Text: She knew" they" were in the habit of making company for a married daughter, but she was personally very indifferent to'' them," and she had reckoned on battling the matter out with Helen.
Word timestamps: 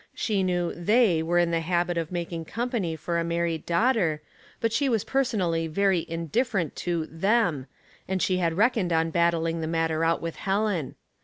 She 0.15 0.41
knew" 0.41 0.73
they" 0.75 1.21
were 1.23 1.37
in 1.37 1.51
the 1.51 1.59
habit 1.59 1.95
of 1.95 2.11
making 2.11 2.45
company 2.45 2.95
for 2.95 3.19
a 3.19 3.23
married 3.23 3.67
daughter, 3.67 4.23
but 4.59 4.73
she 4.73 4.89
was 4.89 5.03
personally 5.03 5.67
very 5.67 6.07
indifferent 6.09 6.75
to'' 6.77 7.05
them," 7.23 7.67
and 8.07 8.19
she 8.19 8.37
had 8.37 8.57
reckoned 8.57 8.91
on 8.91 9.11
battling 9.11 9.61
the 9.61 9.67
matter 9.67 10.03
out 10.03 10.19
with 10.19 10.37
Helen. 10.37 10.95